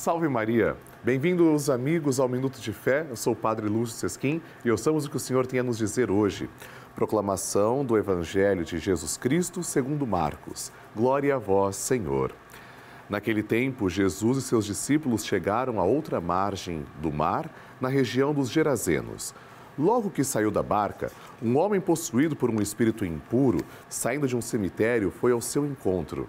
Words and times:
Salve 0.00 0.26
Maria! 0.28 0.78
Bem-vindos, 1.04 1.68
amigos, 1.68 2.18
ao 2.18 2.26
Minuto 2.26 2.58
de 2.58 2.72
Fé. 2.72 3.06
Eu 3.10 3.16
sou 3.16 3.34
o 3.34 3.36
Padre 3.36 3.68
Lúcio 3.68 3.98
Sesquim 3.98 4.40
e 4.64 4.70
ouçamos 4.70 5.04
o 5.04 5.10
que 5.10 5.18
o 5.18 5.20
Senhor 5.20 5.46
tem 5.46 5.60
a 5.60 5.62
nos 5.62 5.76
dizer 5.76 6.10
hoje. 6.10 6.48
Proclamação 6.94 7.84
do 7.84 7.98
Evangelho 7.98 8.64
de 8.64 8.78
Jesus 8.78 9.18
Cristo 9.18 9.62
segundo 9.62 10.06
Marcos. 10.06 10.72
Glória 10.96 11.34
a 11.34 11.38
vós, 11.38 11.76
Senhor. 11.76 12.32
Naquele 13.10 13.42
tempo, 13.42 13.90
Jesus 13.90 14.38
e 14.38 14.42
seus 14.42 14.64
discípulos 14.64 15.22
chegaram 15.22 15.78
à 15.78 15.84
outra 15.84 16.18
margem 16.18 16.82
do 17.02 17.12
mar, 17.12 17.54
na 17.78 17.90
região 17.90 18.32
dos 18.32 18.48
Gerazenos. 18.48 19.34
Logo 19.78 20.08
que 20.08 20.24
saiu 20.24 20.50
da 20.50 20.62
barca, 20.62 21.12
um 21.42 21.58
homem 21.58 21.78
possuído 21.78 22.34
por 22.34 22.48
um 22.48 22.62
espírito 22.62 23.04
impuro, 23.04 23.58
saindo 23.86 24.26
de 24.26 24.34
um 24.34 24.40
cemitério, 24.40 25.10
foi 25.10 25.32
ao 25.32 25.42
seu 25.42 25.66
encontro. 25.66 26.26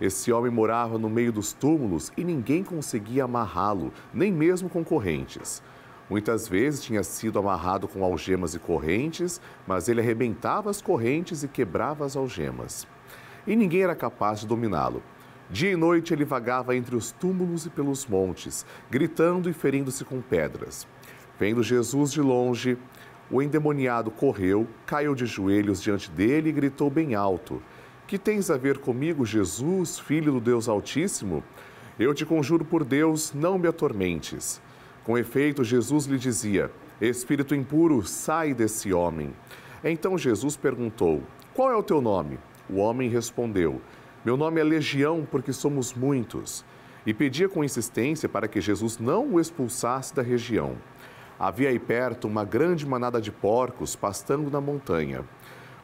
Esse 0.00 0.32
homem 0.32 0.50
morava 0.50 0.98
no 0.98 1.08
meio 1.08 1.32
dos 1.32 1.52
túmulos 1.52 2.12
e 2.16 2.24
ninguém 2.24 2.64
conseguia 2.64 3.24
amarrá-lo, 3.24 3.92
nem 4.12 4.32
mesmo 4.32 4.68
com 4.68 4.84
correntes. 4.84 5.62
Muitas 6.10 6.48
vezes 6.48 6.82
tinha 6.82 7.02
sido 7.02 7.38
amarrado 7.38 7.88
com 7.88 8.04
algemas 8.04 8.54
e 8.54 8.58
correntes, 8.58 9.40
mas 9.66 9.88
ele 9.88 10.00
arrebentava 10.00 10.68
as 10.68 10.82
correntes 10.82 11.42
e 11.42 11.48
quebrava 11.48 12.04
as 12.04 12.16
algemas. 12.16 12.86
E 13.46 13.56
ninguém 13.56 13.82
era 13.82 13.94
capaz 13.94 14.40
de 14.40 14.46
dominá-lo. 14.46 15.02
Dia 15.48 15.72
e 15.72 15.76
noite 15.76 16.12
ele 16.12 16.24
vagava 16.24 16.76
entre 16.76 16.96
os 16.96 17.12
túmulos 17.12 17.66
e 17.66 17.70
pelos 17.70 18.06
montes, 18.06 18.64
gritando 18.90 19.50
e 19.50 19.52
ferindo-se 19.52 20.04
com 20.04 20.20
pedras. 20.20 20.86
Vendo 21.38 21.62
Jesus 21.62 22.12
de 22.12 22.20
longe, 22.20 22.78
o 23.30 23.40
endemoniado 23.40 24.10
correu, 24.10 24.66
caiu 24.84 25.14
de 25.14 25.26
joelhos 25.26 25.82
diante 25.82 26.10
dele 26.10 26.50
e 26.50 26.52
gritou 26.52 26.90
bem 26.90 27.14
alto: 27.14 27.62
Que 28.06 28.18
tens 28.18 28.50
a 28.50 28.56
ver 28.56 28.78
comigo, 28.78 29.24
Jesus, 29.24 29.98
filho 29.98 30.32
do 30.32 30.40
Deus 30.40 30.68
Altíssimo? 30.68 31.42
Eu 31.98 32.12
te 32.12 32.26
conjuro 32.26 32.64
por 32.64 32.84
Deus, 32.84 33.32
não 33.32 33.58
me 33.58 33.68
atormentes. 33.68 34.60
Com 35.04 35.16
efeito, 35.16 35.64
Jesus 35.64 36.06
lhe 36.06 36.18
dizia: 36.18 36.70
Espírito 37.00 37.54
impuro, 37.54 38.04
sai 38.04 38.54
desse 38.54 38.92
homem. 38.92 39.32
Então 39.82 40.18
Jesus 40.18 40.56
perguntou: 40.56 41.22
Qual 41.54 41.70
é 41.70 41.76
o 41.76 41.82
teu 41.82 42.00
nome? 42.00 42.38
O 42.68 42.76
homem 42.76 43.08
respondeu: 43.08 43.80
Meu 44.24 44.36
nome 44.36 44.60
é 44.60 44.64
Legião, 44.64 45.26
porque 45.30 45.52
somos 45.52 45.94
muitos. 45.94 46.64
E 47.04 47.12
pedia 47.12 47.48
com 47.48 47.64
insistência 47.64 48.28
para 48.28 48.46
que 48.46 48.60
Jesus 48.60 48.98
não 48.98 49.34
o 49.34 49.40
expulsasse 49.40 50.14
da 50.14 50.22
região. 50.22 50.76
Havia 51.38 51.70
aí 51.70 51.78
perto 51.78 52.28
uma 52.28 52.44
grande 52.44 52.86
manada 52.86 53.20
de 53.20 53.32
porcos 53.32 53.96
pastando 53.96 54.50
na 54.50 54.60
montanha. 54.60 55.24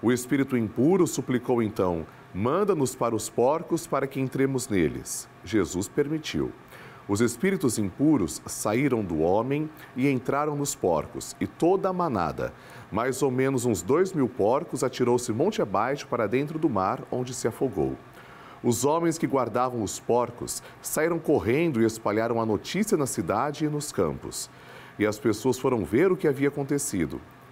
O 0.00 0.12
espírito 0.12 0.56
impuro 0.56 1.06
suplicou 1.06 1.62
então: 1.62 2.06
Manda-nos 2.34 2.94
para 2.94 3.16
os 3.16 3.28
porcos 3.28 3.86
para 3.86 4.06
que 4.06 4.20
entremos 4.20 4.68
neles. 4.68 5.28
Jesus 5.44 5.88
permitiu. 5.88 6.52
Os 7.08 7.20
espíritos 7.20 7.78
impuros 7.78 8.40
saíram 8.46 9.02
do 9.02 9.20
homem 9.20 9.68
e 9.96 10.08
entraram 10.08 10.54
nos 10.54 10.74
porcos, 10.74 11.34
e 11.40 11.46
toda 11.46 11.88
a 11.88 11.92
manada, 11.92 12.52
mais 12.92 13.22
ou 13.22 13.30
menos 13.30 13.64
uns 13.64 13.80
dois 13.80 14.12
mil 14.12 14.28
porcos, 14.28 14.84
atirou-se 14.84 15.32
monte 15.32 15.62
abaixo 15.62 16.06
para 16.06 16.28
dentro 16.28 16.58
do 16.58 16.68
mar, 16.68 17.02
onde 17.10 17.32
se 17.32 17.48
afogou. 17.48 17.96
Os 18.62 18.84
homens 18.84 19.16
que 19.16 19.26
guardavam 19.26 19.82
os 19.82 19.98
porcos 19.98 20.62
saíram 20.82 21.18
correndo 21.18 21.80
e 21.80 21.86
espalharam 21.86 22.40
a 22.40 22.46
notícia 22.46 22.96
na 22.96 23.06
cidade 23.06 23.64
e 23.64 23.68
nos 23.68 23.90
campos 23.90 24.50
e 24.98 25.06
as 25.06 25.18
pessoas 25.18 25.58
foram 25.58 25.84
ver 25.84 26.10
o 26.10 26.16
que 26.16 26.26
havia 26.26 26.48
acontecido. 26.48 27.20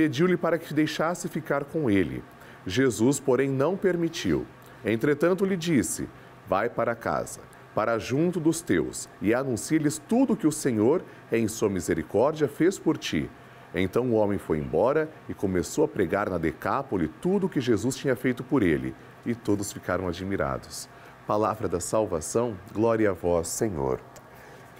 pediu-lhe 0.00 0.34
para 0.38 0.56
que 0.56 0.72
deixasse 0.72 1.28
ficar 1.28 1.62
com 1.62 1.90
ele. 1.90 2.24
Jesus, 2.66 3.20
porém, 3.20 3.50
não 3.50 3.76
permitiu. 3.76 4.46
Entretanto, 4.82 5.44
lhe 5.44 5.58
disse: 5.58 6.08
Vai 6.48 6.70
para 6.70 6.94
casa, 6.94 7.40
para 7.74 7.98
junto 7.98 8.40
dos 8.40 8.62
teus, 8.62 9.10
e 9.20 9.34
anuncie-lhes 9.34 10.00
tudo 10.08 10.32
o 10.32 10.36
que 10.36 10.46
o 10.46 10.52
Senhor, 10.52 11.04
em 11.30 11.46
sua 11.46 11.68
misericórdia, 11.68 12.48
fez 12.48 12.78
por 12.78 12.96
ti. 12.96 13.28
Então 13.74 14.06
o 14.06 14.14
homem 14.14 14.38
foi 14.38 14.56
embora 14.56 15.06
e 15.28 15.34
começou 15.34 15.84
a 15.84 15.88
pregar 15.88 16.30
na 16.30 16.38
Decápole 16.38 17.08
tudo 17.20 17.44
o 17.44 17.48
que 17.50 17.60
Jesus 17.60 17.94
tinha 17.94 18.16
feito 18.16 18.42
por 18.42 18.62
ele, 18.62 18.94
e 19.26 19.34
todos 19.34 19.70
ficaram 19.70 20.08
admirados. 20.08 20.88
Palavra 21.26 21.68
da 21.68 21.78
salvação, 21.78 22.56
glória 22.72 23.10
a 23.10 23.12
vós, 23.12 23.48
Senhor. 23.48 24.00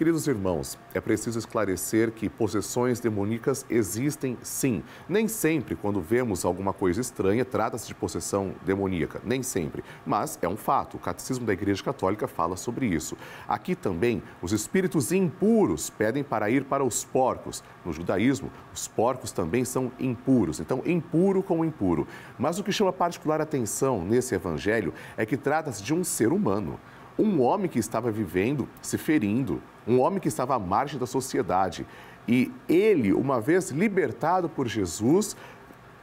Queridos 0.01 0.25
irmãos, 0.25 0.79
é 0.95 0.99
preciso 0.99 1.37
esclarecer 1.37 2.11
que 2.11 2.27
possessões 2.27 2.99
demoníacas 2.99 3.63
existem 3.69 4.35
sim. 4.41 4.81
Nem 5.07 5.27
sempre, 5.27 5.75
quando 5.75 6.01
vemos 6.01 6.43
alguma 6.43 6.73
coisa 6.73 6.99
estranha, 6.99 7.45
trata-se 7.45 7.85
de 7.85 7.93
possessão 7.93 8.55
demoníaca. 8.65 9.21
Nem 9.23 9.43
sempre. 9.43 9.83
Mas 10.03 10.39
é 10.41 10.47
um 10.49 10.57
fato. 10.57 10.97
O 10.97 10.99
Catecismo 10.99 11.45
da 11.45 11.53
Igreja 11.53 11.83
Católica 11.83 12.27
fala 12.27 12.57
sobre 12.57 12.87
isso. 12.87 13.15
Aqui 13.47 13.75
também, 13.75 14.23
os 14.41 14.51
espíritos 14.51 15.11
impuros 15.11 15.91
pedem 15.91 16.23
para 16.23 16.49
ir 16.49 16.63
para 16.63 16.83
os 16.83 17.05
porcos. 17.05 17.63
No 17.85 17.93
judaísmo, 17.93 18.51
os 18.73 18.87
porcos 18.87 19.31
também 19.31 19.63
são 19.63 19.91
impuros. 19.99 20.59
Então, 20.59 20.81
impuro 20.83 21.43
com 21.43 21.63
impuro. 21.63 22.07
Mas 22.39 22.57
o 22.57 22.63
que 22.63 22.71
chama 22.71 22.91
particular 22.91 23.39
atenção 23.39 24.03
nesse 24.03 24.33
evangelho 24.33 24.95
é 25.15 25.27
que 25.27 25.37
trata-se 25.37 25.83
de 25.83 25.93
um 25.93 26.03
ser 26.03 26.33
humano 26.33 26.79
um 27.21 27.41
homem 27.41 27.69
que 27.69 27.77
estava 27.77 28.11
vivendo, 28.11 28.67
se 28.81 28.97
ferindo, 28.97 29.61
um 29.87 29.99
homem 29.99 30.19
que 30.19 30.27
estava 30.27 30.55
à 30.55 30.59
margem 30.59 30.99
da 30.99 31.05
sociedade. 31.05 31.85
E 32.27 32.51
ele, 32.67 33.13
uma 33.13 33.39
vez 33.39 33.69
libertado 33.69 34.49
por 34.49 34.67
Jesus, 34.67 35.35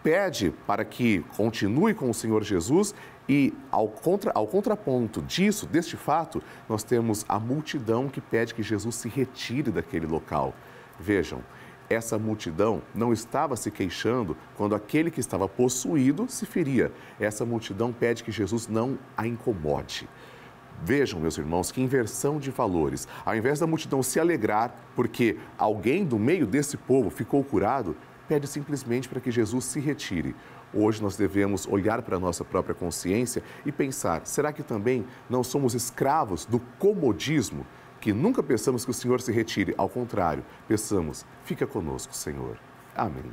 pede 0.03 0.53
para 0.67 0.85
que 0.85 1.25
continue 1.37 1.95
com 1.95 2.09
o 2.09 2.15
Senhor 2.15 2.45
Jesus 2.45 2.95
e, 3.29 3.53
ao, 3.71 3.89
contra, 3.89 4.33
ao 4.35 4.47
contraponto 4.47 5.21
disso, 5.21 5.67
deste 5.67 5.97
fato, 5.97 6.43
nós 6.69 6.83
temos 6.83 7.25
a 7.29 7.39
multidão 7.39 8.09
que 8.09 8.21
pede 8.21 8.55
que 8.55 8.63
Jesus 8.63 8.95
se 8.95 9.09
retire 9.09 9.71
daquele 9.71 10.07
local. 10.07 10.55
Vejam, 10.99 11.43
essa 11.91 12.19
multidão 12.19 12.83
não 12.95 13.13
estava 13.13 13.57
se 13.57 13.71
queixando 13.71 14.37
quando 14.57 14.75
aquele 14.75 15.11
que 15.11 15.21
estava 15.21 15.49
possuído 15.49 16.27
se 16.29 16.47
feria. 16.47 16.93
Essa 17.19 17.45
multidão 17.45 17.93
pede 17.93 18.23
que 18.23 18.31
Jesus 18.31 18.69
não 18.69 18.99
a 19.17 19.27
incomode. 19.27 20.09
Vejam, 20.83 21.21
meus 21.21 21.37
irmãos, 21.37 21.73
que 21.73 21.81
inversão 21.81 22.39
de 22.39 22.51
valores. 22.51 23.09
Ao 23.25 23.35
invés 23.35 23.59
da 23.59 23.67
multidão 23.67 24.03
se 24.03 24.21
alegrar 24.21 24.75
porque 24.95 25.37
alguém 25.57 26.05
do 26.05 26.19
meio 26.19 26.47
desse 26.47 26.77
povo 26.77 27.11
ficou 27.11 27.43
curado, 27.43 27.97
pede 28.29 28.47
simplesmente 28.47 29.09
para 29.09 29.21
que 29.21 29.31
Jesus 29.31 29.65
se 29.65 29.81
retire. 29.81 30.37
Hoje 30.73 31.03
nós 31.03 31.17
devemos 31.17 31.67
olhar 31.67 32.03
para 32.03 32.17
a 32.17 32.21
nossa 32.21 32.45
própria 32.45 32.75
consciência 32.75 33.43
e 33.65 33.73
pensar: 33.73 34.27
será 34.27 34.53
que 34.53 34.63
também 34.63 35.05
não 35.29 35.43
somos 35.43 35.75
escravos 35.75 36.45
do 36.45 36.61
comodismo? 36.79 37.67
Que 38.01 38.13
nunca 38.13 38.43
pensamos 38.43 38.85
que 38.85 38.91
o 38.91 38.95
Senhor 38.95 39.21
se 39.21 39.33
retire, 39.33 39.75
ao 39.77 39.89
contrário, 39.89 40.45
pensamos: 40.69 41.25
fica 41.43 41.67
conosco, 41.67 42.15
Senhor. 42.15 42.59
Amém. 42.95 43.25